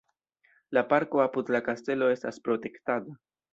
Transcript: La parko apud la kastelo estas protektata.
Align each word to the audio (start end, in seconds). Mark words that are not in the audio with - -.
La 0.77 0.83
parko 0.93 1.21
apud 1.25 1.53
la 1.57 1.63
kastelo 1.69 2.09
estas 2.17 2.43
protektata. 2.49 3.17